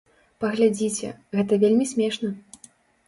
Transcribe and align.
Паглядзіце, 0.45 1.11
гэта 1.41 1.61
вельмі 1.65 1.85
смешна. 1.93 2.33